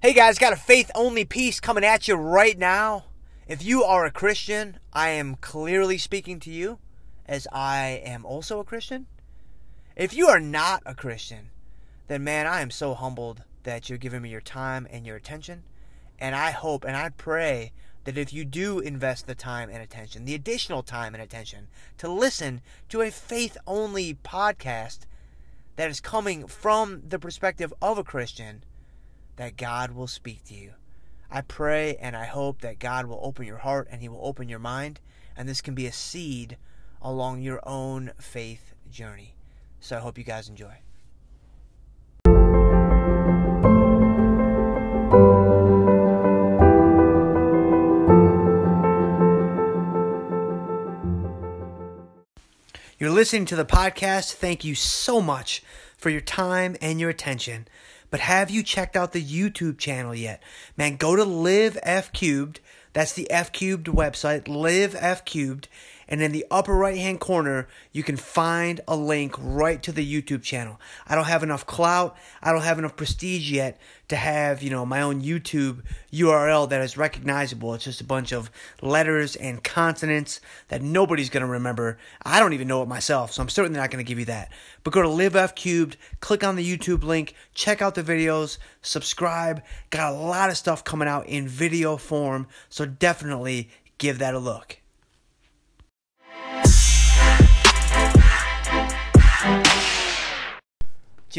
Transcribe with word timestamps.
Hey 0.00 0.12
guys, 0.12 0.38
got 0.38 0.52
a 0.52 0.56
faith 0.56 0.92
only 0.94 1.24
piece 1.24 1.58
coming 1.58 1.82
at 1.82 2.06
you 2.06 2.14
right 2.14 2.56
now. 2.56 3.06
If 3.48 3.64
you 3.64 3.82
are 3.82 4.06
a 4.06 4.12
Christian, 4.12 4.78
I 4.92 5.08
am 5.08 5.34
clearly 5.34 5.98
speaking 5.98 6.38
to 6.38 6.52
you 6.52 6.78
as 7.26 7.48
I 7.50 8.00
am 8.04 8.24
also 8.24 8.60
a 8.60 8.64
Christian. 8.64 9.08
If 9.96 10.14
you 10.14 10.28
are 10.28 10.38
not 10.38 10.84
a 10.86 10.94
Christian, 10.94 11.50
then 12.06 12.22
man, 12.22 12.46
I 12.46 12.60
am 12.60 12.70
so 12.70 12.94
humbled 12.94 13.42
that 13.64 13.88
you're 13.88 13.98
giving 13.98 14.22
me 14.22 14.28
your 14.28 14.40
time 14.40 14.86
and 14.88 15.04
your 15.04 15.16
attention. 15.16 15.64
And 16.20 16.36
I 16.36 16.52
hope 16.52 16.84
and 16.84 16.96
I 16.96 17.08
pray 17.08 17.72
that 18.04 18.16
if 18.16 18.32
you 18.32 18.44
do 18.44 18.78
invest 18.78 19.26
the 19.26 19.34
time 19.34 19.68
and 19.68 19.82
attention, 19.82 20.26
the 20.26 20.36
additional 20.36 20.84
time 20.84 21.12
and 21.12 21.20
attention 21.20 21.66
to 21.96 22.08
listen 22.08 22.60
to 22.90 23.00
a 23.00 23.10
faith 23.10 23.56
only 23.66 24.14
podcast 24.14 25.00
that 25.74 25.90
is 25.90 25.98
coming 25.98 26.46
from 26.46 27.02
the 27.08 27.18
perspective 27.18 27.74
of 27.82 27.98
a 27.98 28.04
Christian, 28.04 28.62
that 29.38 29.56
God 29.56 29.92
will 29.92 30.08
speak 30.08 30.44
to 30.44 30.54
you. 30.54 30.72
I 31.30 31.40
pray 31.40 31.96
and 31.96 32.16
I 32.16 32.26
hope 32.26 32.60
that 32.60 32.78
God 32.78 33.06
will 33.06 33.20
open 33.22 33.46
your 33.46 33.58
heart 33.58 33.88
and 33.90 34.02
He 34.02 34.08
will 34.08 34.20
open 34.22 34.48
your 34.48 34.58
mind, 34.58 35.00
and 35.36 35.48
this 35.48 35.60
can 35.60 35.74
be 35.74 35.86
a 35.86 35.92
seed 35.92 36.58
along 37.00 37.42
your 37.42 37.60
own 37.66 38.10
faith 38.20 38.74
journey. 38.90 39.36
So 39.80 39.96
I 39.96 40.00
hope 40.00 40.18
you 40.18 40.24
guys 40.24 40.48
enjoy. 40.48 40.74
You're 52.98 53.10
listening 53.10 53.44
to 53.46 53.56
the 53.56 53.64
podcast. 53.64 54.32
Thank 54.32 54.64
you 54.64 54.74
so 54.74 55.20
much 55.20 55.62
for 55.96 56.10
your 56.10 56.20
time 56.20 56.76
and 56.80 56.98
your 56.98 57.10
attention. 57.10 57.68
But 58.10 58.20
have 58.20 58.50
you 58.50 58.62
checked 58.62 58.96
out 58.96 59.12
the 59.12 59.22
YouTube 59.22 59.78
channel 59.78 60.14
yet? 60.14 60.42
Man, 60.76 60.96
go 60.96 61.16
to 61.16 61.24
Live 61.24 61.78
F 61.82 62.12
Cubed. 62.12 62.60
That's 62.92 63.12
the 63.12 63.30
F 63.30 63.52
Cubed 63.52 63.86
website, 63.86 64.48
Live 64.48 64.94
F 64.98 65.24
Cubed. 65.24 65.68
And 66.08 66.22
in 66.22 66.32
the 66.32 66.46
upper 66.50 66.74
right 66.74 66.96
hand 66.96 67.20
corner, 67.20 67.68
you 67.92 68.02
can 68.02 68.16
find 68.16 68.80
a 68.88 68.96
link 68.96 69.34
right 69.38 69.82
to 69.82 69.92
the 69.92 70.22
YouTube 70.22 70.42
channel. 70.42 70.80
I 71.06 71.14
don't 71.14 71.26
have 71.26 71.42
enough 71.42 71.66
clout, 71.66 72.16
I 72.42 72.52
don't 72.52 72.62
have 72.62 72.78
enough 72.78 72.96
prestige 72.96 73.50
yet 73.50 73.78
to 74.08 74.16
have, 74.16 74.62
you 74.62 74.70
know, 74.70 74.86
my 74.86 75.02
own 75.02 75.20
YouTube 75.20 75.82
URL 76.12 76.68
that 76.70 76.80
is 76.80 76.96
recognizable. 76.96 77.74
It's 77.74 77.84
just 77.84 78.00
a 78.00 78.04
bunch 78.04 78.32
of 78.32 78.50
letters 78.80 79.36
and 79.36 79.62
consonants 79.62 80.40
that 80.68 80.80
nobody's 80.80 81.28
going 81.28 81.42
to 81.42 81.46
remember. 81.46 81.98
I 82.22 82.40
don't 82.40 82.54
even 82.54 82.68
know 82.68 82.82
it 82.82 82.88
myself, 82.88 83.32
so 83.32 83.42
I'm 83.42 83.50
certainly 83.50 83.78
not 83.78 83.90
going 83.90 84.02
to 84.02 84.08
give 84.08 84.18
you 84.18 84.24
that. 84.26 84.50
But 84.82 84.94
go 84.94 85.02
to 85.02 85.08
Live 85.08 85.36
F 85.36 85.54
Cubed, 85.54 85.96
click 86.20 86.42
on 86.42 86.56
the 86.56 86.76
YouTube 86.76 87.04
link, 87.04 87.34
check 87.54 87.82
out 87.82 87.94
the 87.94 88.02
videos, 88.02 88.56
subscribe. 88.80 89.62
Got 89.90 90.14
a 90.14 90.16
lot 90.16 90.48
of 90.48 90.56
stuff 90.56 90.84
coming 90.84 91.08
out 91.08 91.26
in 91.26 91.46
video 91.46 91.98
form, 91.98 92.48
so 92.70 92.86
definitely 92.86 93.68
give 93.98 94.18
that 94.20 94.34
a 94.34 94.38
look. 94.38 94.78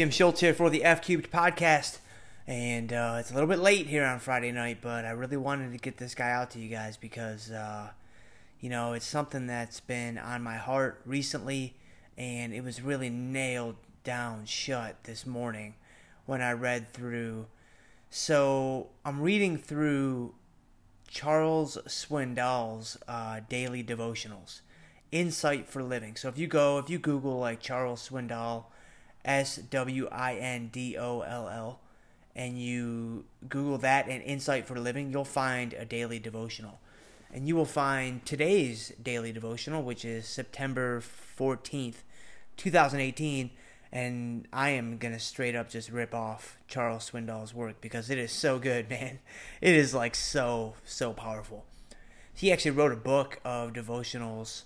Jim 0.00 0.08
Schultz 0.08 0.40
here 0.40 0.54
for 0.54 0.70
the 0.70 0.82
F 0.82 1.02
Cubed 1.02 1.30
podcast. 1.30 1.98
And 2.46 2.90
uh, 2.90 3.18
it's 3.20 3.30
a 3.30 3.34
little 3.34 3.46
bit 3.46 3.58
late 3.58 3.86
here 3.86 4.02
on 4.02 4.18
Friday 4.18 4.50
night, 4.50 4.78
but 4.80 5.04
I 5.04 5.10
really 5.10 5.36
wanted 5.36 5.72
to 5.72 5.78
get 5.78 5.98
this 5.98 6.14
guy 6.14 6.30
out 6.30 6.52
to 6.52 6.58
you 6.58 6.70
guys 6.70 6.96
because, 6.96 7.50
uh, 7.50 7.90
you 8.60 8.70
know, 8.70 8.94
it's 8.94 9.04
something 9.04 9.46
that's 9.46 9.78
been 9.78 10.16
on 10.16 10.42
my 10.42 10.56
heart 10.56 11.02
recently, 11.04 11.74
and 12.16 12.54
it 12.54 12.64
was 12.64 12.80
really 12.80 13.10
nailed 13.10 13.76
down 14.02 14.46
shut 14.46 15.04
this 15.04 15.26
morning 15.26 15.74
when 16.24 16.40
I 16.40 16.52
read 16.52 16.94
through. 16.94 17.48
So 18.08 18.86
I'm 19.04 19.20
reading 19.20 19.58
through 19.58 20.32
Charles 21.08 21.76
Swindoll's 21.86 22.96
uh, 23.06 23.40
daily 23.50 23.84
devotionals, 23.84 24.62
Insight 25.12 25.68
for 25.68 25.82
Living. 25.82 26.16
So 26.16 26.30
if 26.30 26.38
you 26.38 26.46
go, 26.46 26.78
if 26.78 26.88
you 26.88 26.98
Google 26.98 27.38
like 27.38 27.60
Charles 27.60 28.08
Swindoll, 28.08 28.64
S 29.24 29.56
W 29.56 30.08
I 30.10 30.34
N 30.34 30.68
D 30.72 30.96
O 30.96 31.20
L 31.20 31.48
L, 31.48 31.80
and 32.34 32.58
you 32.60 33.24
Google 33.48 33.78
that 33.78 34.08
and 34.08 34.22
Insight 34.22 34.66
for 34.66 34.78
Living, 34.78 35.10
you'll 35.10 35.24
find 35.24 35.72
a 35.74 35.84
daily 35.84 36.18
devotional. 36.18 36.80
And 37.32 37.46
you 37.46 37.54
will 37.54 37.64
find 37.64 38.24
today's 38.24 38.92
daily 39.00 39.32
devotional, 39.32 39.82
which 39.82 40.04
is 40.04 40.26
September 40.26 41.00
14th, 41.00 42.02
2018. 42.56 43.50
And 43.92 44.48
I 44.52 44.70
am 44.70 44.98
going 44.98 45.14
to 45.14 45.20
straight 45.20 45.54
up 45.54 45.68
just 45.68 45.90
rip 45.90 46.14
off 46.14 46.58
Charles 46.66 47.10
Swindoll's 47.10 47.54
work 47.54 47.80
because 47.80 48.10
it 48.10 48.18
is 48.18 48.32
so 48.32 48.58
good, 48.58 48.90
man. 48.90 49.20
It 49.60 49.74
is 49.74 49.94
like 49.94 50.16
so, 50.16 50.74
so 50.84 51.12
powerful. 51.12 51.66
He 52.32 52.50
actually 52.50 52.72
wrote 52.72 52.92
a 52.92 52.96
book 52.96 53.40
of 53.44 53.72
devotionals 53.72 54.62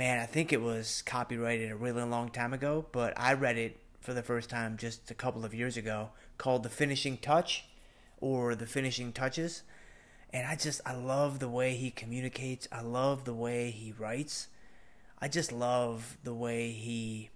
man, 0.00 0.18
I 0.18 0.24
think 0.24 0.50
it 0.50 0.62
was 0.62 1.02
copyrighted 1.02 1.70
a 1.70 1.76
really 1.76 2.02
long 2.04 2.30
time 2.30 2.54
ago, 2.54 2.86
but 2.90 3.12
I 3.18 3.34
read 3.34 3.58
it 3.58 3.76
for 4.00 4.14
the 4.14 4.22
first 4.22 4.48
time 4.48 4.78
just 4.78 5.10
a 5.10 5.14
couple 5.14 5.44
of 5.44 5.52
years 5.52 5.76
ago 5.76 6.08
called 6.38 6.62
The 6.62 6.70
Finishing 6.70 7.18
Touch 7.18 7.66
or 8.18 8.54
The 8.54 8.64
Finishing 8.64 9.12
Touches. 9.12 9.62
And 10.30 10.46
I 10.46 10.56
just, 10.56 10.80
I 10.86 10.94
love 10.94 11.38
the 11.38 11.50
way 11.50 11.74
he 11.74 11.90
communicates. 11.90 12.66
I 12.72 12.80
love 12.80 13.26
the 13.26 13.34
way 13.34 13.70
he 13.70 13.92
writes. 13.92 14.48
I 15.18 15.28
just 15.28 15.52
love 15.52 16.16
the 16.24 16.32
way 16.32 16.70
he 16.70 17.28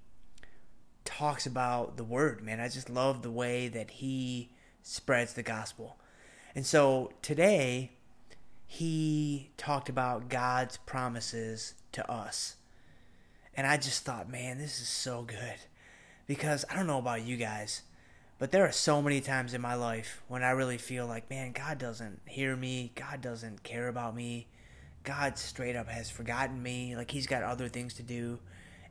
talks 1.05 1.45
about 1.45 1.99
the 1.99 2.03
word, 2.05 2.43
man. 2.43 2.61
I 2.61 2.71
just 2.71 2.89
love 2.89 3.21
the 3.21 3.31
way 3.31 3.69
that 3.69 3.91
he 3.91 4.53
spreads 4.83 5.35
the 5.35 5.43
gospel. 5.43 5.99
And 6.55 6.65
so 6.65 7.13
today, 7.21 7.91
he 8.75 9.51
talked 9.57 9.89
about 9.89 10.29
God's 10.29 10.79
promises 10.79 11.75
to 11.93 12.11
us. 12.11 12.57
And 13.57 13.69
I 13.69 13.77
just 13.77 14.05
thought, 14.05 14.29
man, 14.29 14.59
this 14.59 14.81
is 14.81 14.89
so 14.89 15.23
good. 15.23 15.61
Because 16.27 16.65
I 16.69 16.75
don't 16.75 16.89
know 16.89 16.99
about 16.99 17.23
you 17.23 17.37
guys, 17.37 17.83
but 18.41 18.51
there 18.51 18.67
are 18.67 18.73
so 18.73 19.01
many 19.01 19.21
times 19.21 19.55
in 19.55 19.61
my 19.61 19.77
life 19.77 20.25
when 20.27 20.43
I 20.43 20.51
really 20.51 20.77
feel 20.77 21.07
like, 21.07 21.31
man, 21.31 21.53
God 21.53 21.79
doesn't 21.79 22.21
hear 22.27 22.57
me. 22.57 22.91
God 22.97 23.21
doesn't 23.21 23.63
care 23.63 23.87
about 23.87 24.17
me. 24.17 24.49
God 25.05 25.39
straight 25.39 25.77
up 25.77 25.89
has 25.89 26.11
forgotten 26.11 26.61
me. 26.61 26.97
Like 26.97 27.13
he's 27.13 27.29
got 27.29 27.45
other 27.45 27.69
things 27.69 27.95
to 27.95 28.03
do. 28.03 28.41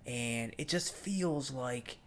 And 0.06 0.56
it 0.58 0.70
just 0.70 0.94
feels 0.94 1.52
like 1.52 1.98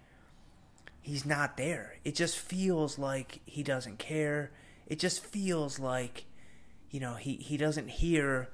he's 1.03 1.27
not 1.27 1.59
there. 1.59 1.97
It 2.05 2.15
just 2.15 2.39
feels 2.39 2.99
like 2.99 3.41
he 3.45 3.63
doesn't 3.63 3.99
care. 3.99 4.51
It 4.87 4.99
just 4.99 5.23
feels 5.23 5.79
like, 5.79 6.25
you 6.91 7.01
know, 7.01 7.15
he, 7.15 7.37
he 7.37 7.57
doesn't 7.57 7.89
hear 7.89 8.49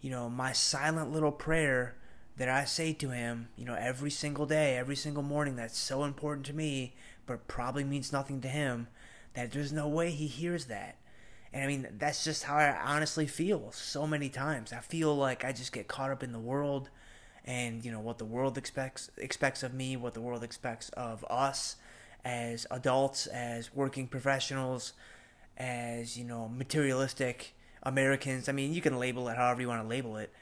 you 0.00 0.10
know, 0.10 0.28
my 0.28 0.52
silent 0.52 1.12
little 1.12 1.32
prayer 1.32 1.96
that 2.36 2.48
I 2.48 2.64
say 2.64 2.92
to 2.94 3.10
him, 3.10 3.48
you 3.56 3.64
know, 3.64 3.74
every 3.74 4.10
single 4.10 4.46
day, 4.46 4.76
every 4.76 4.94
single 4.94 5.22
morning 5.22 5.56
that's 5.56 5.76
so 5.76 6.04
important 6.04 6.46
to 6.46 6.52
me, 6.52 6.94
but 7.26 7.48
probably 7.48 7.84
means 7.84 8.12
nothing 8.12 8.40
to 8.42 8.48
him, 8.48 8.88
that 9.34 9.50
there's 9.50 9.72
no 9.72 9.88
way 9.88 10.10
he 10.10 10.28
hears 10.28 10.66
that. 10.66 10.96
And 11.52 11.64
I 11.64 11.66
mean, 11.66 11.88
that's 11.98 12.22
just 12.22 12.44
how 12.44 12.56
I 12.56 12.78
honestly 12.84 13.26
feel 13.26 13.72
so 13.72 14.06
many 14.06 14.28
times. 14.28 14.72
I 14.72 14.80
feel 14.80 15.16
like 15.16 15.44
I 15.44 15.52
just 15.52 15.72
get 15.72 15.88
caught 15.88 16.10
up 16.10 16.22
in 16.22 16.32
the 16.32 16.38
world 16.38 16.90
and, 17.44 17.84
you 17.84 17.90
know, 17.90 18.00
what 18.00 18.18
the 18.18 18.24
world 18.24 18.58
expects 18.58 19.10
expects 19.16 19.62
of 19.62 19.72
me, 19.72 19.96
what 19.96 20.14
the 20.14 20.20
world 20.20 20.44
expects 20.44 20.90
of 20.90 21.24
us 21.30 21.76
as 22.24 22.66
adults, 22.70 23.26
as 23.26 23.74
working 23.74 24.06
professionals, 24.06 24.92
as, 25.56 26.18
you 26.18 26.24
know, 26.24 26.48
materialistic 26.48 27.54
Americans. 27.82 28.48
I 28.48 28.52
mean, 28.52 28.72
you 28.72 28.80
can 28.80 28.98
label 28.98 29.28
it 29.28 29.36
however 29.36 29.60
you 29.60 29.68
want 29.68 29.82
to 29.82 29.88
label 29.88 30.16
it, 30.16 30.32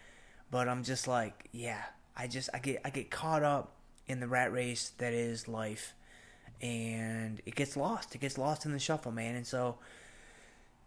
but 0.50 0.68
I'm 0.68 0.82
just 0.82 1.06
like, 1.08 1.48
yeah, 1.52 1.82
I 2.16 2.26
just 2.26 2.50
I 2.54 2.58
get 2.58 2.80
I 2.84 2.90
get 2.90 3.10
caught 3.10 3.42
up 3.42 3.72
in 4.06 4.20
the 4.20 4.28
rat 4.28 4.52
race 4.52 4.92
that 4.98 5.12
is 5.12 5.48
life, 5.48 5.94
and 6.60 7.40
it 7.46 7.54
gets 7.54 7.76
lost. 7.76 8.14
It 8.14 8.20
gets 8.20 8.38
lost 8.38 8.64
in 8.64 8.72
the 8.72 8.78
shuffle, 8.78 9.12
man. 9.12 9.34
And 9.34 9.46
so, 9.46 9.78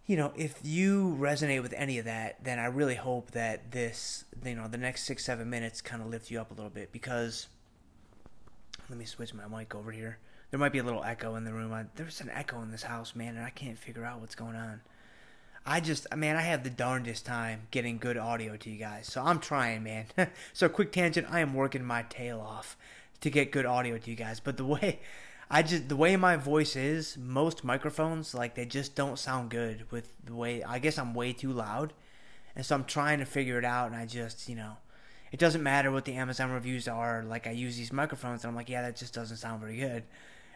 you 0.05 0.17
know, 0.17 0.31
if 0.35 0.59
you 0.63 1.17
resonate 1.19 1.61
with 1.61 1.73
any 1.75 1.97
of 1.97 2.05
that, 2.05 2.43
then 2.43 2.59
I 2.59 2.65
really 2.65 2.95
hope 2.95 3.31
that 3.31 3.71
this, 3.71 4.25
you 4.43 4.55
know, 4.55 4.67
the 4.67 4.77
next 4.77 5.03
six 5.03 5.25
seven 5.25 5.49
minutes 5.49 5.81
kind 5.81 6.01
of 6.01 6.09
lift 6.09 6.31
you 6.31 6.39
up 6.39 6.51
a 6.51 6.53
little 6.53 6.71
bit 6.71 6.91
because. 6.91 7.47
Let 8.89 8.97
me 8.97 9.05
switch 9.05 9.35
my 9.35 9.47
mic 9.47 9.75
over 9.75 9.91
here. 9.91 10.17
There 10.49 10.59
might 10.59 10.71
be 10.71 10.79
a 10.79 10.83
little 10.83 11.03
echo 11.03 11.35
in 11.35 11.43
the 11.43 11.53
room. 11.53 11.71
I, 11.71 11.85
there's 11.93 12.21
an 12.21 12.31
echo 12.31 12.59
in 12.63 12.71
this 12.71 12.81
house, 12.81 13.15
man, 13.15 13.35
and 13.35 13.45
I 13.45 13.51
can't 13.51 13.77
figure 13.77 14.03
out 14.03 14.19
what's 14.19 14.33
going 14.33 14.55
on. 14.55 14.81
I 15.65 15.79
just, 15.79 16.07
man, 16.15 16.35
I 16.35 16.41
have 16.41 16.63
the 16.63 16.69
darndest 16.69 17.25
time 17.25 17.67
getting 17.71 17.97
good 17.97 18.17
audio 18.17 18.57
to 18.57 18.69
you 18.69 18.77
guys. 18.77 19.07
So 19.07 19.21
I'm 19.23 19.39
trying, 19.39 19.83
man. 19.83 20.05
so 20.53 20.69
quick 20.69 20.91
tangent, 20.91 21.27
I 21.29 21.41
am 21.41 21.53
working 21.53 21.83
my 21.83 22.03
tail 22.03 22.39
off 22.39 22.77
to 23.21 23.29
get 23.29 23.51
good 23.51 23.65
audio 23.65 23.97
to 23.97 24.09
you 24.09 24.15
guys. 24.15 24.39
But 24.39 24.57
the 24.57 24.65
way 24.65 24.99
I 25.51 25.63
just 25.63 25.89
the 25.89 25.95
way 25.95 26.15
my 26.15 26.35
voice 26.35 26.75
is, 26.75 27.17
most 27.17 27.63
microphones 27.63 28.35
like 28.35 28.53
they 28.53 28.65
just 28.65 28.95
don't 28.95 29.17
sound 29.17 29.49
good 29.49 29.91
with 29.91 30.13
the 30.23 30.35
way 30.35 30.63
I 30.63 30.79
guess 30.79 30.97
I'm 30.97 31.13
way 31.13 31.33
too 31.33 31.51
loud. 31.51 31.93
And 32.55 32.65
so 32.65 32.75
I'm 32.75 32.85
trying 32.85 33.19
to 33.19 33.25
figure 33.25 33.57
it 33.57 33.65
out 33.65 33.87
and 33.87 33.95
I 33.95 34.05
just, 34.05 34.49
you 34.49 34.55
know, 34.55 34.77
it 35.31 35.39
doesn't 35.39 35.63
matter 35.63 35.91
what 35.91 36.05
the 36.05 36.15
Amazon 36.15 36.51
reviews 36.51 36.87
are. 36.87 37.23
Like 37.27 37.47
I 37.47 37.51
use 37.51 37.77
these 37.77 37.93
microphones 37.93 38.43
and 38.43 38.49
I'm 38.49 38.55
like, 38.55 38.69
yeah, 38.69 38.81
that 38.81 38.95
just 38.95 39.13
doesn't 39.13 39.37
sound 39.37 39.61
very 39.61 39.77
good. 39.77 40.03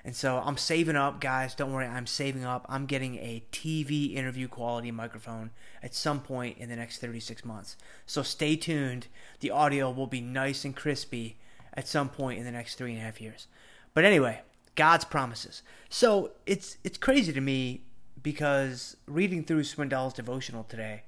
And 0.06 0.16
so 0.16 0.42
I'm 0.44 0.58
saving 0.58 0.98
up, 0.98 1.22
guys. 1.22 1.56
Don't 1.56 1.72
worry, 1.72 1.86
I'm 1.86 2.08
saving 2.08 2.44
up. 2.44 2.66
I'm 2.68 2.86
getting 2.86 3.16
a 3.16 3.44
TV 3.52 4.14
interview 4.16 4.48
quality 4.50 4.92
microphone 4.92 5.52
at 5.82 5.96
some 5.96 6.20
point 6.20 6.58
in 6.58 6.70
the 6.70 6.76
next 6.76 7.00
36 7.00 7.46
months. 7.46 7.78
So 8.06 8.22
stay 8.22 8.58
tuned. 8.58 9.08
The 9.40 9.52
audio 9.52 9.90
will 9.92 10.08
be 10.08 10.20
nice 10.20 10.66
and 10.66 10.76
crispy 10.76 11.38
at 11.74 11.88
some 11.88 12.10
point 12.10 12.38
in 12.38 12.46
the 12.46 12.52
next 12.52 12.76
three 12.76 12.92
and 12.92 13.02
a 13.02 13.04
half 13.04 13.22
years. 13.22 13.48
But 13.94 14.04
anyway, 14.04 14.42
God's 14.76 15.06
promises. 15.06 15.62
So 15.90 16.32
it's 16.46 16.78
it's 16.84 16.98
crazy 16.98 17.32
to 17.32 17.42
me 17.42 17.84
because 18.22 18.98
reading 19.08 19.44
through 19.44 19.64
Swindoll's 19.64 20.14
devotional 20.14 20.64
today, 20.64 21.04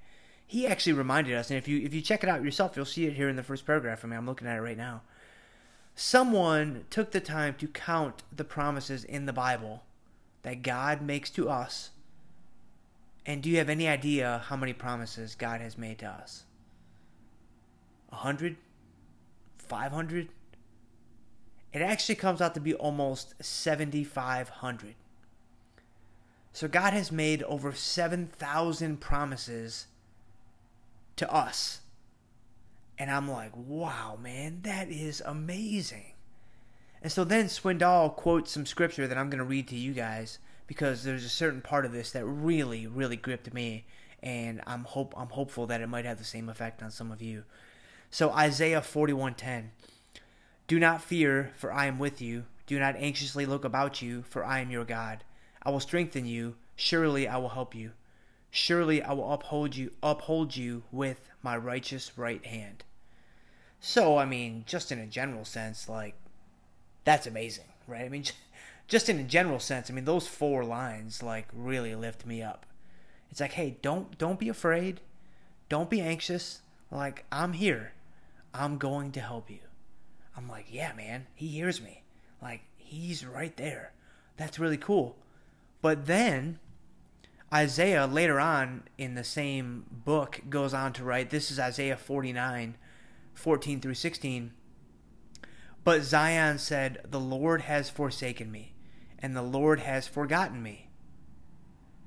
he 0.48 0.68
actually 0.68 0.94
reminded 0.94 1.36
us, 1.36 1.50
and 1.50 1.58
if 1.58 1.68
you 1.68 1.82
if 1.82 1.94
you 1.94 2.02
check 2.02 2.24
it 2.24 2.30
out 2.30 2.44
yourself, 2.44 2.76
you'll 2.76 2.86
see 2.86 3.06
it 3.06 3.14
here 3.14 3.28
in 3.28 3.36
the 3.36 3.44
first 3.44 3.66
paragraph. 3.66 4.06
I 4.06 4.08
mean, 4.08 4.18
I'm 4.18 4.26
looking 4.26 4.48
at 4.48 4.58
it 4.58 4.62
right 4.62 4.78
now 4.78 5.02
someone 5.96 6.86
took 6.90 7.12
the 7.12 7.22
time 7.22 7.56
to 7.56 7.68
count 7.68 8.24
the 8.36 8.44
promises 8.44 9.04
in 9.04 9.26
the 9.26 9.34
Bible 9.34 9.84
that 10.44 10.62
God 10.62 11.02
makes 11.02 11.30
to 11.32 11.50
us. 11.50 11.92
And 13.26 13.42
do 13.42 13.50
you 13.50 13.58
have 13.58 13.70
any 13.70 13.88
idea 13.88 14.44
how 14.46 14.56
many 14.56 14.74
promises 14.74 15.36
God 15.36 15.62
has 15.62 15.78
made 15.78 16.00
to 16.00 16.08
us? 16.08 16.44
A 18.12 18.18
hundred? 18.18 18.58
Five 19.58 19.92
hundred? 19.92 20.30
It 21.74 21.82
actually 21.82 22.16
comes 22.16 22.40
out 22.40 22.54
to 22.54 22.62
be 22.62 22.74
almost 22.74 23.34
7,500. 23.44 24.96
So 26.54 26.70
God 26.70 26.94
has 26.94 27.12
made 27.12 27.44
over 27.44 27.74
7,000 27.74 29.02
promises 29.02 29.88
to 31.18 31.30
us 31.30 31.82
and 32.98 33.12
I'm 33.12 33.30
like, 33.30 33.52
wow, 33.56 34.18
man, 34.22 34.60
that 34.64 34.90
is 34.90 35.22
amazing. 35.26 36.14
And 37.02 37.12
so 37.12 37.24
then 37.24 37.46
Swindoll 37.46 38.16
quotes 38.16 38.52
some 38.52 38.66
scripture 38.66 39.08
that 39.08 39.18
I'm 39.18 39.30
going 39.30 39.40
to 39.40 39.46
read 39.46 39.68
to 39.68 39.76
you 39.76 39.94
guys 39.94 40.40
because 40.68 41.04
there's 41.04 41.26
a 41.26 41.30
certain 41.30 41.62
part 41.62 41.86
of 41.86 41.92
this 41.92 42.12
that 42.12 42.26
really, 42.26 42.88
really 42.88 43.16
gripped 43.16 43.54
me, 43.54 43.86
and 44.24 44.62
I'm 44.66 44.84
hope 44.84 45.14
I'm 45.16 45.30
hopeful 45.30 45.68
that 45.68 45.82
it 45.82 45.88
might 45.88 46.06
have 46.06 46.18
the 46.18 46.24
same 46.24 46.50
effect 46.50 46.82
on 46.82 46.90
some 46.90 47.12
of 47.12 47.22
you. 47.22 47.44
So 48.10 48.32
Isaiah 48.32 48.82
41:10, 48.82 49.70
Do 50.68 50.80
not 50.80 51.02
fear, 51.02 51.52
for 51.56 51.72
I 51.72 51.86
am 51.86 52.00
with 52.00 52.22
you. 52.22 52.46
Do 52.66 52.80
not 52.80 52.96
anxiously 52.96 53.46
look 53.46 53.64
about 53.64 54.02
you, 54.02 54.24
for 54.24 54.44
I 54.44 54.60
am 54.60 54.72
your 54.72 54.86
God. 54.86 55.24
I 55.62 55.70
will 55.70 55.80
strengthen 55.80 56.26
you. 56.26 56.56
Surely 56.76 57.28
I 57.28 57.38
will 57.38 57.50
help 57.50 57.76
you. 57.76 57.92
Surely 58.58 59.04
I 59.04 59.12
will 59.12 59.34
uphold 59.34 59.76
you, 59.76 59.92
uphold 60.02 60.56
you 60.56 60.84
with 60.90 61.28
my 61.44 61.58
righteous 61.58 62.18
right 62.18 62.44
hand. 62.46 62.86
So, 63.82 64.18
I 64.18 64.24
mean, 64.24 64.64
just 64.66 64.94
in 64.94 65.00
a 65.00 65.06
general 65.06 65.44
sense, 65.44 65.90
like, 65.90 66.16
that's 67.04 67.28
amazing, 67.28 67.66
right? 67.86 68.06
I 68.06 68.08
mean, 68.08 68.24
just 68.88 69.10
in 69.10 69.20
a 69.20 69.24
general 69.24 69.60
sense, 69.60 69.92
I 69.92 69.94
mean, 69.94 70.06
those 70.06 70.30
four 70.30 70.64
lines, 70.64 71.22
like, 71.22 71.50
really 71.54 71.96
lift 71.96 72.26
me 72.26 72.42
up. 72.42 72.66
It's 73.30 73.42
like, 73.42 73.52
hey, 73.52 73.76
don't, 73.82 74.18
don't 74.18 74.40
be 74.40 74.48
afraid. 74.48 75.02
Don't 75.68 75.90
be 75.90 76.00
anxious. 76.00 76.62
Like, 76.90 77.26
I'm 77.34 77.52
here. 77.52 77.92
I'm 78.54 78.78
going 78.78 79.12
to 79.12 79.20
help 79.20 79.50
you. 79.50 79.60
I'm 80.38 80.48
like, 80.48 80.68
yeah, 80.70 80.94
man, 80.94 81.28
he 81.36 81.48
hears 81.48 81.82
me. 81.82 82.04
Like, 82.42 82.62
he's 82.78 83.26
right 83.26 83.58
there. 83.58 83.92
That's 84.38 84.60
really 84.60 84.78
cool. 84.78 85.18
But 85.82 86.06
then 86.06 86.60
Isaiah 87.56 88.06
later 88.06 88.38
on 88.38 88.84
in 88.98 89.16
the 89.16 89.24
same 89.24 89.86
book 89.90 90.42
goes 90.50 90.74
on 90.74 90.92
to 90.92 91.06
write 91.06 91.30
this 91.30 91.50
is 91.50 91.58
Isaiah 91.58 91.96
49 91.96 92.76
14 93.34 93.80
through 93.80 93.94
16 93.94 94.52
but 95.86 96.04
Zion 96.04 96.60
said 96.60 97.00
the 97.10 97.20
Lord 97.20 97.62
has 97.62 97.90
forsaken 97.90 98.52
me 98.52 98.74
and 99.20 99.34
the 99.34 99.42
Lord 99.42 99.80
has 99.80 100.06
forgotten 100.06 100.62
me. 100.62 100.90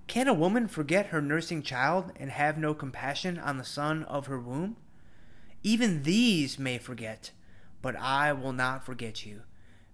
Can 0.06 0.28
a 0.28 0.34
woman 0.34 0.68
forget 0.68 1.06
her 1.06 1.22
nursing 1.22 1.62
child 1.62 2.12
and 2.16 2.30
have 2.30 2.58
no 2.58 2.74
compassion 2.74 3.38
on 3.38 3.56
the 3.56 3.64
son 3.64 4.02
of 4.02 4.26
her 4.26 4.38
womb? 4.38 4.76
Even 5.62 6.02
these 6.02 6.58
may 6.58 6.76
forget 6.76 7.30
but 7.80 7.96
I 7.96 8.34
will 8.34 8.52
not 8.52 8.84
forget 8.84 9.24
you. 9.24 9.44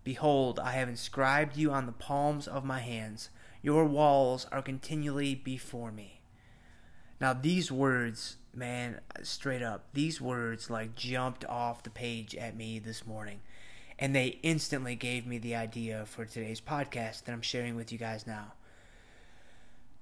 Behold 0.02 0.58
I 0.58 0.72
have 0.72 0.88
inscribed 0.88 1.56
you 1.56 1.70
on 1.70 1.86
the 1.86 1.92
palms 1.92 2.48
of 2.48 2.64
my 2.64 2.80
hands 2.80 3.30
your 3.64 3.86
walls 3.86 4.46
are 4.52 4.60
continually 4.60 5.34
before 5.34 5.90
me. 5.90 6.20
Now, 7.18 7.32
these 7.32 7.72
words, 7.72 8.36
man, 8.54 9.00
straight 9.22 9.62
up, 9.62 9.86
these 9.94 10.20
words 10.20 10.68
like 10.68 10.94
jumped 10.94 11.46
off 11.46 11.82
the 11.82 11.88
page 11.88 12.34
at 12.34 12.54
me 12.54 12.78
this 12.78 13.06
morning. 13.06 13.40
And 13.98 14.14
they 14.14 14.38
instantly 14.42 14.96
gave 14.96 15.26
me 15.26 15.38
the 15.38 15.54
idea 15.54 16.04
for 16.04 16.26
today's 16.26 16.60
podcast 16.60 17.24
that 17.24 17.32
I'm 17.32 17.40
sharing 17.40 17.74
with 17.74 17.90
you 17.90 17.96
guys 17.96 18.26
now. 18.26 18.52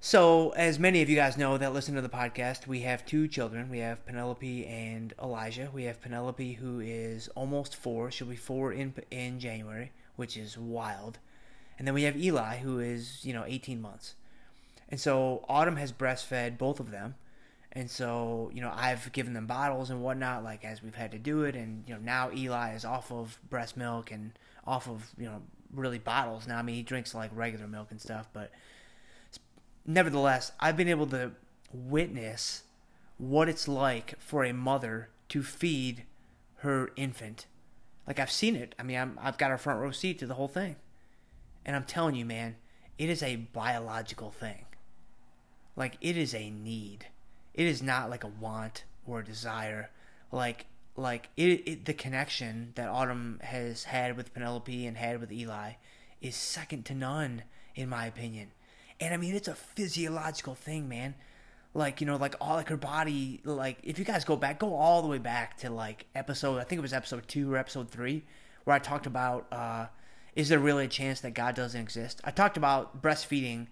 So, 0.00 0.50
as 0.56 0.80
many 0.80 1.00
of 1.00 1.08
you 1.08 1.14
guys 1.14 1.36
know 1.38 1.56
that 1.56 1.72
listen 1.72 1.94
to 1.94 2.00
the 2.00 2.08
podcast, 2.08 2.66
we 2.66 2.80
have 2.80 3.06
two 3.06 3.28
children. 3.28 3.70
We 3.70 3.78
have 3.78 4.04
Penelope 4.04 4.66
and 4.66 5.14
Elijah. 5.22 5.70
We 5.72 5.84
have 5.84 6.00
Penelope, 6.02 6.54
who 6.54 6.80
is 6.80 7.28
almost 7.36 7.76
four. 7.76 8.10
She'll 8.10 8.26
be 8.26 8.34
four 8.34 8.72
in 8.72 8.92
in 9.12 9.38
January, 9.38 9.92
which 10.16 10.36
is 10.36 10.58
wild. 10.58 11.20
And 11.78 11.86
then 11.86 11.94
we 11.94 12.02
have 12.04 12.16
Eli, 12.16 12.58
who 12.58 12.78
is, 12.78 13.24
you 13.24 13.32
know, 13.32 13.44
18 13.46 13.80
months. 13.80 14.14
And 14.88 15.00
so 15.00 15.44
Autumn 15.48 15.76
has 15.76 15.90
breastfed 15.90 16.58
both 16.58 16.80
of 16.80 16.90
them. 16.90 17.14
And 17.72 17.90
so, 17.90 18.50
you 18.52 18.60
know, 18.60 18.70
I've 18.74 19.10
given 19.12 19.32
them 19.32 19.46
bottles 19.46 19.88
and 19.88 20.02
whatnot, 20.02 20.44
like 20.44 20.64
as 20.64 20.82
we've 20.82 20.94
had 20.94 21.10
to 21.12 21.18
do 21.18 21.42
it. 21.44 21.56
And, 21.56 21.84
you 21.86 21.94
know, 21.94 22.00
now 22.00 22.30
Eli 22.30 22.74
is 22.74 22.84
off 22.84 23.10
of 23.10 23.38
breast 23.48 23.76
milk 23.76 24.10
and 24.10 24.32
off 24.66 24.88
of, 24.88 25.10
you 25.16 25.24
know, 25.24 25.40
really 25.72 25.98
bottles. 25.98 26.46
Now, 26.46 26.58
I 26.58 26.62
mean, 26.62 26.74
he 26.74 26.82
drinks 26.82 27.14
like 27.14 27.30
regular 27.34 27.66
milk 27.66 27.88
and 27.90 28.00
stuff. 28.00 28.28
But 28.34 28.50
nevertheless, 29.86 30.52
I've 30.60 30.76
been 30.76 30.88
able 30.88 31.06
to 31.08 31.32
witness 31.72 32.64
what 33.16 33.48
it's 33.48 33.66
like 33.66 34.20
for 34.20 34.44
a 34.44 34.52
mother 34.52 35.08
to 35.30 35.42
feed 35.42 36.04
her 36.56 36.90
infant. 36.96 37.46
Like, 38.06 38.18
I've 38.18 38.30
seen 38.30 38.56
it. 38.56 38.74
I 38.78 38.82
mean, 38.82 38.98
I'm, 38.98 39.18
I've 39.22 39.38
got 39.38 39.50
a 39.50 39.56
front 39.56 39.80
row 39.80 39.92
seat 39.92 40.18
to 40.18 40.26
the 40.26 40.34
whole 40.34 40.48
thing. 40.48 40.76
And 41.64 41.76
I'm 41.76 41.84
telling 41.84 42.14
you, 42.14 42.24
man, 42.24 42.56
it 42.98 43.08
is 43.08 43.22
a 43.22 43.36
biological 43.36 44.30
thing. 44.30 44.66
Like, 45.76 45.96
it 46.00 46.16
is 46.16 46.34
a 46.34 46.50
need. 46.50 47.06
It 47.54 47.66
is 47.66 47.82
not 47.82 48.10
like 48.10 48.24
a 48.24 48.28
want 48.28 48.84
or 49.06 49.20
a 49.20 49.24
desire. 49.24 49.90
Like, 50.30 50.66
like 50.96 51.30
it, 51.36 51.62
it 51.66 51.84
the 51.84 51.94
connection 51.94 52.72
that 52.74 52.88
Autumn 52.88 53.40
has 53.42 53.84
had 53.84 54.16
with 54.16 54.34
Penelope 54.34 54.86
and 54.86 54.96
had 54.96 55.20
with 55.20 55.32
Eli 55.32 55.72
is 56.20 56.36
second 56.36 56.84
to 56.86 56.94
none, 56.94 57.42
in 57.74 57.88
my 57.88 58.06
opinion. 58.06 58.52
And 59.00 59.12
I 59.12 59.16
mean, 59.16 59.34
it's 59.34 59.48
a 59.48 59.54
physiological 59.54 60.54
thing, 60.54 60.88
man. 60.88 61.14
Like, 61.74 62.00
you 62.00 62.06
know, 62.06 62.16
like 62.16 62.34
all 62.40 62.56
like 62.56 62.68
her 62.68 62.76
body, 62.76 63.40
like 63.44 63.78
if 63.82 63.98
you 63.98 64.04
guys 64.04 64.24
go 64.24 64.36
back, 64.36 64.58
go 64.58 64.74
all 64.74 65.00
the 65.00 65.08
way 65.08 65.18
back 65.18 65.56
to 65.58 65.70
like 65.70 66.06
episode, 66.14 66.58
I 66.58 66.64
think 66.64 66.78
it 66.78 66.82
was 66.82 66.92
episode 66.92 67.26
two 67.26 67.52
or 67.52 67.56
episode 67.56 67.90
three, 67.90 68.24
where 68.64 68.76
I 68.76 68.78
talked 68.78 69.06
about 69.06 69.46
uh, 69.50 69.86
is 70.34 70.48
there 70.48 70.58
really 70.58 70.86
a 70.86 70.88
chance 70.88 71.20
that 71.20 71.34
God 71.34 71.54
doesn't 71.54 71.80
exist? 71.80 72.20
I 72.24 72.30
talked 72.30 72.56
about 72.56 73.02
breastfeeding 73.02 73.66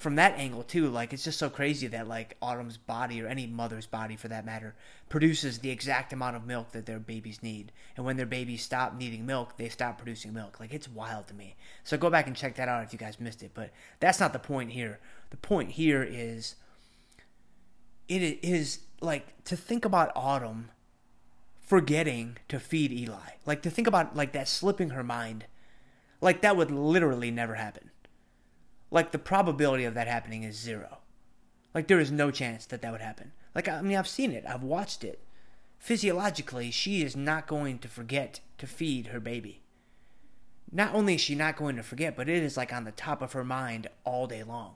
from 0.00 0.16
that 0.16 0.38
angle 0.38 0.62
too. 0.62 0.88
Like 0.88 1.12
it's 1.12 1.24
just 1.24 1.38
so 1.38 1.50
crazy 1.50 1.86
that 1.88 2.08
like 2.08 2.36
Autumn's 2.40 2.78
body 2.78 3.22
or 3.22 3.28
any 3.28 3.46
mother's 3.46 3.86
body 3.86 4.16
for 4.16 4.28
that 4.28 4.46
matter 4.46 4.74
produces 5.10 5.58
the 5.58 5.70
exact 5.70 6.12
amount 6.12 6.36
of 6.36 6.46
milk 6.46 6.72
that 6.72 6.86
their 6.86 6.98
babies 6.98 7.42
need. 7.42 7.70
And 7.96 8.06
when 8.06 8.16
their 8.16 8.26
babies 8.26 8.62
stop 8.62 8.94
needing 8.94 9.26
milk, 9.26 9.56
they 9.58 9.68
stop 9.68 9.98
producing 9.98 10.32
milk. 10.32 10.58
Like 10.58 10.72
it's 10.72 10.88
wild 10.88 11.28
to 11.28 11.34
me. 11.34 11.54
So 11.84 11.98
go 11.98 12.08
back 12.08 12.26
and 12.26 12.34
check 12.34 12.56
that 12.56 12.68
out 12.68 12.82
if 12.82 12.92
you 12.92 12.98
guys 12.98 13.20
missed 13.20 13.42
it. 13.42 13.52
But 13.52 13.70
that's 14.00 14.18
not 14.18 14.32
the 14.32 14.38
point 14.38 14.70
here. 14.70 15.00
The 15.30 15.36
point 15.36 15.72
here 15.72 16.02
is 16.02 16.56
it 18.08 18.22
is 18.42 18.80
like 19.02 19.44
to 19.44 19.56
think 19.56 19.84
about 19.84 20.12
Autumn 20.16 20.70
forgetting 21.60 22.38
to 22.48 22.58
feed 22.58 22.90
Eli. 22.90 23.36
Like 23.44 23.60
to 23.62 23.70
think 23.70 23.86
about 23.86 24.16
like 24.16 24.32
that 24.32 24.48
slipping 24.48 24.90
her 24.90 25.04
mind 25.04 25.44
like 26.20 26.42
that 26.42 26.56
would 26.56 26.70
literally 26.70 27.30
never 27.30 27.54
happen. 27.54 27.90
Like 28.90 29.12
the 29.12 29.18
probability 29.18 29.84
of 29.84 29.94
that 29.94 30.08
happening 30.08 30.42
is 30.42 30.56
zero. 30.56 30.98
Like 31.74 31.86
there 31.86 32.00
is 32.00 32.10
no 32.10 32.30
chance 32.30 32.66
that 32.66 32.82
that 32.82 32.92
would 32.92 33.00
happen. 33.00 33.32
Like 33.54 33.68
I 33.68 33.80
mean 33.82 33.96
I've 33.96 34.08
seen 34.08 34.32
it. 34.32 34.44
I've 34.48 34.62
watched 34.62 35.04
it. 35.04 35.20
Physiologically, 35.78 36.70
she 36.70 37.02
is 37.02 37.16
not 37.16 37.46
going 37.46 37.78
to 37.78 37.88
forget 37.88 38.40
to 38.58 38.66
feed 38.66 39.08
her 39.08 39.20
baby. 39.20 39.62
Not 40.70 40.94
only 40.94 41.14
is 41.14 41.20
she 41.20 41.34
not 41.34 41.56
going 41.56 41.76
to 41.76 41.82
forget, 41.82 42.16
but 42.16 42.28
it 42.28 42.42
is 42.42 42.56
like 42.56 42.72
on 42.72 42.84
the 42.84 42.92
top 42.92 43.22
of 43.22 43.32
her 43.32 43.44
mind 43.44 43.88
all 44.04 44.26
day 44.26 44.42
long. 44.42 44.74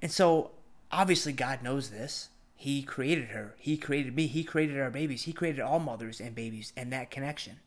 And 0.00 0.10
so 0.10 0.50
obviously 0.90 1.32
God 1.32 1.62
knows 1.62 1.90
this. 1.90 2.28
He 2.56 2.82
created 2.82 3.28
her. 3.28 3.54
He 3.58 3.76
created 3.76 4.14
me. 4.14 4.26
He 4.26 4.44
created 4.44 4.78
our 4.78 4.90
babies. 4.90 5.22
He 5.22 5.32
created 5.32 5.60
all 5.60 5.78
mothers 5.78 6.20
and 6.20 6.34
babies 6.34 6.72
and 6.76 6.92
that 6.92 7.10
connection. 7.10 7.60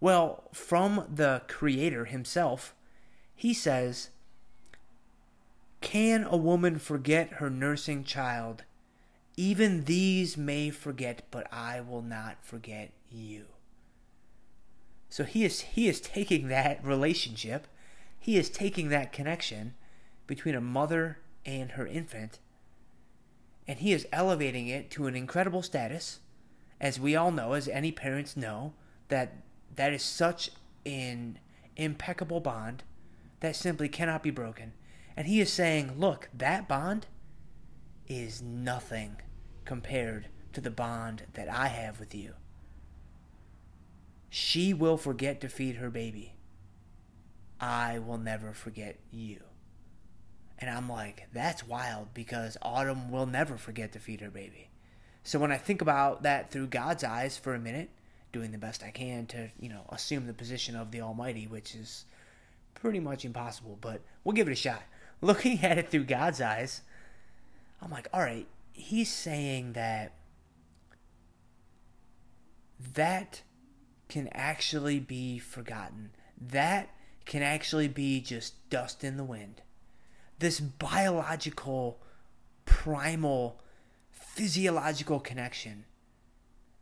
Well, 0.00 0.44
from 0.52 1.06
the 1.12 1.42
Creator 1.48 2.06
himself, 2.06 2.74
he 3.34 3.54
says, 3.54 4.10
Can 5.80 6.24
a 6.24 6.36
woman 6.36 6.78
forget 6.78 7.34
her 7.34 7.50
nursing 7.50 8.04
child? 8.04 8.64
Even 9.36 9.84
these 9.84 10.36
may 10.36 10.70
forget, 10.70 11.22
but 11.30 11.52
I 11.52 11.80
will 11.80 12.02
not 12.02 12.44
forget 12.44 12.92
you. 13.10 13.46
So 15.08 15.24
he 15.24 15.44
is 15.44 15.60
he 15.60 15.88
is 15.88 16.00
taking 16.00 16.48
that 16.48 16.84
relationship, 16.84 17.66
He 18.18 18.36
is 18.36 18.50
taking 18.50 18.88
that 18.88 19.12
connection 19.12 19.74
between 20.26 20.54
a 20.54 20.60
mother 20.60 21.18
and 21.44 21.72
her 21.72 21.86
infant 21.86 22.38
and 23.66 23.78
he 23.78 23.92
is 23.92 24.06
elevating 24.12 24.68
it 24.68 24.90
to 24.92 25.06
an 25.06 25.16
incredible 25.16 25.62
status. 25.62 26.20
As 26.80 27.00
we 27.00 27.16
all 27.16 27.30
know, 27.30 27.52
as 27.52 27.68
any 27.68 27.92
parents 27.92 28.36
know, 28.36 28.74
that 29.08 29.36
that 29.76 29.92
is 29.92 30.02
such 30.02 30.50
an 30.86 31.38
impeccable 31.76 32.40
bond 32.40 32.82
that 33.40 33.56
simply 33.56 33.88
cannot 33.88 34.22
be 34.22 34.30
broken. 34.30 34.72
And 35.16 35.26
he 35.26 35.40
is 35.40 35.52
saying, 35.52 35.98
look, 35.98 36.28
that 36.34 36.68
bond 36.68 37.06
is 38.08 38.42
nothing 38.42 39.16
compared 39.64 40.28
to 40.52 40.60
the 40.60 40.70
bond 40.70 41.24
that 41.34 41.48
I 41.48 41.68
have 41.68 41.98
with 41.98 42.14
you. 42.14 42.34
She 44.30 44.74
will 44.74 44.96
forget 44.96 45.40
to 45.40 45.48
feed 45.48 45.76
her 45.76 45.90
baby. 45.90 46.34
I 47.60 47.98
will 47.98 48.18
never 48.18 48.52
forget 48.52 48.98
you. 49.10 49.40
And 50.58 50.70
I'm 50.70 50.88
like, 50.88 51.28
that's 51.32 51.66
wild 51.66 52.14
because 52.14 52.56
Autumn 52.62 53.10
will 53.10 53.26
never 53.26 53.56
forget 53.56 53.92
to 53.92 53.98
feed 53.98 54.20
her 54.20 54.30
baby. 54.30 54.70
So 55.22 55.38
when 55.38 55.52
I 55.52 55.56
think 55.56 55.80
about 55.80 56.22
that 56.22 56.50
through 56.50 56.68
God's 56.68 57.04
eyes 57.04 57.36
for 57.36 57.54
a 57.54 57.60
minute, 57.60 57.90
doing 58.34 58.50
the 58.50 58.58
best 58.58 58.82
I 58.82 58.90
can 58.90 59.26
to, 59.26 59.48
you 59.58 59.68
know, 59.68 59.86
assume 59.88 60.26
the 60.26 60.34
position 60.34 60.74
of 60.74 60.90
the 60.90 61.00
Almighty, 61.00 61.46
which 61.46 61.74
is 61.74 62.04
pretty 62.74 62.98
much 62.98 63.24
impossible, 63.24 63.78
but 63.80 64.02
we'll 64.24 64.34
give 64.34 64.48
it 64.48 64.52
a 64.52 64.56
shot. 64.56 64.82
Looking 65.20 65.64
at 65.64 65.78
it 65.78 65.88
through 65.88 66.04
God's 66.04 66.40
eyes, 66.40 66.82
I'm 67.80 67.90
like, 67.90 68.08
all 68.12 68.20
right, 68.20 68.48
he's 68.72 69.10
saying 69.10 69.74
that 69.74 70.12
that 72.94 73.42
can 74.08 74.28
actually 74.32 74.98
be 74.98 75.38
forgotten. 75.38 76.10
That 76.36 76.90
can 77.24 77.42
actually 77.42 77.88
be 77.88 78.20
just 78.20 78.68
dust 78.68 79.04
in 79.04 79.16
the 79.16 79.24
wind 79.24 79.62
this 80.40 80.58
biological, 80.58 81.98
primal, 82.66 83.60
physiological 84.10 85.20
connection 85.20 85.84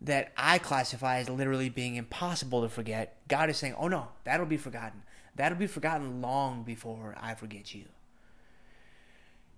that 0.02 0.32
I 0.36 0.58
classify 0.58 1.18
as 1.18 1.28
literally 1.28 1.68
being 1.68 1.96
impossible 1.96 2.62
to 2.62 2.68
forget, 2.68 3.16
God 3.28 3.48
is 3.50 3.56
saying, 3.56 3.74
oh 3.78 3.88
no, 3.88 4.08
that'll 4.24 4.46
be 4.46 4.56
forgotten. 4.56 5.02
That'll 5.36 5.58
be 5.58 5.66
forgotten 5.66 6.20
long 6.20 6.64
before 6.64 7.16
I 7.18 7.34
forget 7.34 7.74
you. 7.74 7.84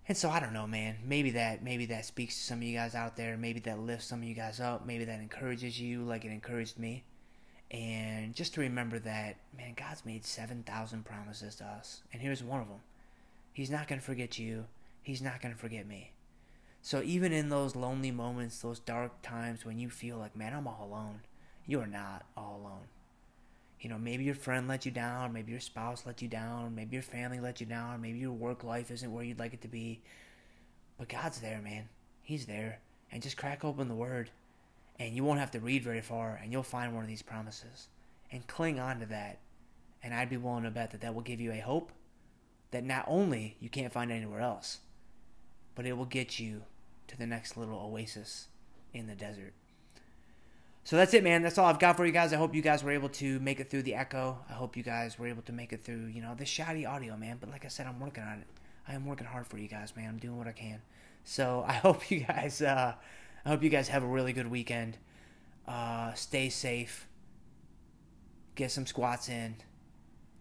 And 0.07 0.17
so 0.17 0.29
I 0.29 0.39
don't 0.39 0.53
know, 0.53 0.67
man. 0.67 0.99
Maybe 1.05 1.31
that 1.31 1.65
maybe 1.65 1.87
that 1.87 2.05
speaks 2.05 2.37
to 2.37 2.43
some 2.43 2.59
of 2.59 2.65
you 2.65 2.77
guys 2.77 2.95
out 2.95 3.17
there. 3.17 3.39
Maybe 3.39 3.59
that 3.61 3.79
lifts 3.79 4.07
some 4.07 4.21
of 4.21 4.29
you 4.29 4.35
guys 4.35 4.61
up. 4.61 4.87
Maybe 4.87 5.07
that 5.07 5.21
encourages 5.21 5.81
you 5.81 6.03
like 6.03 6.27
it 6.27 6.31
encouraged 6.31 6.79
me. 6.79 7.05
And 7.71 8.35
just 8.35 8.55
to 8.55 8.61
remember 8.61 8.99
that, 9.01 9.37
man, 9.57 9.73
God's 9.75 10.05
made 10.05 10.25
7,000 10.25 11.05
promises 11.05 11.57
to 11.57 11.65
us. 11.65 12.03
And 12.13 12.21
here's 12.21 12.43
one 12.43 12.61
of 12.61 12.69
them. 12.69 12.81
He's 13.53 13.71
not 13.71 13.89
going 13.89 13.99
to 13.99 14.05
forget 14.05 14.39
you. 14.39 14.67
He's 15.03 15.23
not 15.23 15.41
going 15.41 15.55
to 15.55 15.61
forget 15.61 15.87
me. 15.87 16.13
So 16.85 17.01
even 17.03 17.33
in 17.33 17.49
those 17.49 17.75
lonely 17.75 18.11
moments, 18.11 18.59
those 18.59 18.79
dark 18.79 19.23
times 19.23 19.65
when 19.65 19.79
you 19.79 19.89
feel 19.89 20.19
like, 20.19 20.37
man, 20.37 20.53
I'm 20.53 20.69
all 20.69 20.87
alone, 20.87 21.21
you 21.67 21.81
are 21.81 21.87
not 21.87 22.27
all 22.37 22.61
alone. 22.63 22.89
You 23.81 23.89
know, 23.89 23.97
maybe 23.97 24.25
your 24.25 24.35
friend 24.35 24.69
let 24.69 24.85
you 24.85 24.93
down, 24.93 25.33
maybe 25.33 25.51
your 25.51 25.63
spouse 25.63 26.05
let 26.05 26.21
you 26.21 26.29
down, 26.29 26.75
maybe 26.75 26.93
your 26.93 27.03
family 27.03 27.41
let 27.41 27.59
you 27.59 27.65
down, 27.65 28.03
maybe 28.03 28.19
your 28.19 28.33
work 28.33 28.65
life 28.65 28.91
isn't 28.91 29.11
where 29.11 29.25
you'd 29.25 29.39
like 29.39 29.55
it 29.55 29.63
to 29.63 29.69
be. 29.69 30.03
But 30.99 31.09
God's 31.09 31.41
there, 31.41 31.59
man. 31.63 31.89
He's 32.21 32.45
there. 32.45 32.81
And 33.11 33.23
just 33.23 33.39
crack 33.39 33.65
open 33.65 33.89
the 33.89 33.95
Word, 33.95 34.29
and 34.99 35.17
you 35.17 35.25
won't 35.25 35.41
have 35.41 35.53
to 35.53 35.61
read 35.61 35.83
very 35.83 36.03
far, 36.03 36.39
and 36.43 36.53
you'll 36.53 36.63
find 36.63 36.95
one 36.95 37.03
of 37.03 37.09
these 37.09 37.23
promises. 37.23 37.89
And 38.31 38.47
cling 38.47 38.79
on 38.79 39.01
to 39.01 39.07
that. 39.07 39.39
And 40.03 40.13
I'd 40.13 40.29
be 40.29 40.37
willing 40.37 40.65
to 40.65 40.71
bet 40.71 40.91
that 40.91 41.01
that 41.01 41.15
will 41.15 41.23
give 41.23 41.41
you 41.41 41.51
a 41.51 41.61
hope 41.61 41.93
that 42.73 42.85
not 42.85 43.07
only 43.09 43.57
you 43.59 43.71
can't 43.71 43.91
find 43.93 44.13
anywhere 44.13 44.41
else, 44.41 44.81
but 45.75 45.87
it 45.87 45.97
will 45.97 46.05
get 46.05 46.39
you 46.39 46.61
to 47.09 47.17
the 47.17 47.27
next 47.27 47.57
little 47.57 47.79
oasis 47.79 48.49
in 48.93 49.07
the 49.07 49.15
desert. 49.15 49.53
So 50.85 50.97
that's 50.97 51.15
it, 51.15 51.25
man. 51.25 51.43
That's 51.43 51.57
all 51.57 51.67
I've 51.67 51.79
got 51.79 51.97
for 51.97 52.05
you 52.05 52.13
guys. 52.13 52.33
I 52.33 52.37
hope 52.37 52.55
you 52.55 52.61
guys 52.61 52.85
were 52.85 52.91
able 52.91 53.09
to 53.11 53.41
make 53.41 53.59
it 53.59 53.71
through 53.71 53.83
the 53.83 53.95
echo. 53.95 54.39
I 54.51 54.53
hope 54.53 54.77
you 54.77 54.83
guys 54.83 55.19
were 55.19 55.27
able 55.27 55.43
to 55.43 55.53
make 55.53 55.73
it 55.73 55.83
through, 55.83 56.07
you 56.07 56.21
know, 56.21 56.35
the 56.35 56.45
shoddy 56.45 56.85
audio, 56.85 57.17
man. 57.17 57.39
But 57.41 57.51
like 57.51 57.65
I 57.65 57.69
said, 57.69 57.87
I'm 57.87 58.01
working 58.01 58.25
on 58.25 58.39
it. 58.39 58.47
I 58.87 58.95
am 58.95 59.07
working 59.07 59.27
hard 59.27 59.47
for 59.47 59.57
you 59.57 59.69
guys, 59.69 59.97
man. 59.97 60.09
I'm 60.09 60.19
doing 60.19 60.37
what 60.37 60.47
I 60.47 60.53
can. 60.53 60.83
So 61.25 61.65
I 61.69 61.75
hope 61.75 62.11
you 62.11 62.21
guys, 62.21 62.61
uh, 62.61 62.95
I 63.45 63.49
hope 63.49 63.63
you 63.63 63.71
guys 63.71 63.89
have 63.89 64.03
a 64.03 64.07
really 64.07 64.33
good 64.33 64.51
weekend. 64.51 64.99
Uh, 65.67 66.13
stay 66.13 66.51
safe. 66.51 67.09
Get 68.55 68.71
some 68.71 68.87
squats 68.87 69.29
in 69.29 69.57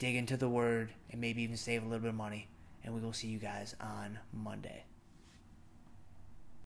dig 0.04 0.18
into 0.18 0.36
the 0.36 0.50
word, 0.50 0.92
and 1.12 1.22
maybe 1.22 1.44
even 1.44 1.56
save 1.56 1.82
a 1.82 1.86
little 1.86 2.02
bit 2.02 2.10
of 2.10 2.16
money. 2.16 2.50
And 2.84 2.94
we 2.94 3.00
will 3.00 3.14
see 3.14 3.30
you 3.30 3.40
guys 3.40 3.74
on 3.80 4.20
Monday. 4.34 4.84